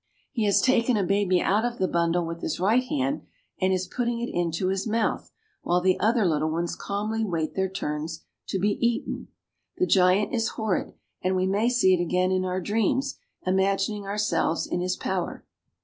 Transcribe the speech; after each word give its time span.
He 0.31 0.45
has 0.45 0.61
taken 0.61 0.97
a 0.97 1.03
baby 1.05 1.39
out 1.41 1.63
of 1.63 1.77
the 1.77 1.87
bundle 1.87 2.25
with 2.25 2.41
his 2.41 2.59
right 2.59 2.83
hand, 2.83 3.21
and 3.61 3.71
is 3.71 3.85
putting 3.87 4.19
it 4.19 4.31
into 4.33 4.69
his 4.69 4.87
mouth, 4.87 5.31
while 5.61 5.79
the 5.79 5.99
other 5.99 6.25
little 6.25 6.49
ones 6.49 6.75
calmly 6.75 7.23
wait 7.23 7.53
their 7.53 7.69
turns 7.69 8.25
to 8.47 8.57
be 8.57 8.83
eaten. 8.83 9.27
The" 9.77 9.81
We 9.81 9.85
visit 9.85 9.85
the 9.85 9.85
bear 9.85 9.85
v 9.85 9.93
giant 10.25 10.33
is 10.33 10.47
horrid, 10.47 10.93
and 11.21 11.35
we 11.35 11.45
may 11.45 11.69
see 11.69 11.93
it 11.93 12.01
again 12.01 12.31
in 12.31 12.45
our 12.45 12.59
dreams, 12.59 13.19
imagining 13.45 14.05
ourselves 14.07 14.65
in 14.65 14.81
his 14.81 14.95
power. 14.95 15.45